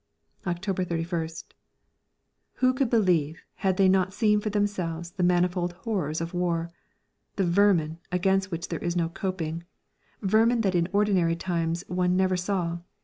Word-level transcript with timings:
October 0.47 0.83
31st. 0.83 1.43
Who 2.53 2.73
could 2.73 2.89
believe, 2.89 3.43
had 3.57 3.77
they 3.77 3.87
not 3.87 4.15
seen 4.15 4.39
for 4.39 4.49
themselves, 4.49 5.11
the 5.11 5.21
manifold 5.21 5.73
horrors 5.85 6.19
of 6.21 6.33
war? 6.33 6.71
The 7.35 7.43
vermin, 7.45 7.99
against 8.11 8.49
which 8.49 8.69
there 8.69 8.79
is 8.79 8.95
no 8.95 9.09
coping, 9.09 9.63
vermin 10.19 10.61
that 10.61 10.73
in 10.73 10.89
ordinary 10.91 11.35
times 11.35 11.83
one 11.87 12.17
never 12.17 12.35
saw. 12.35 12.79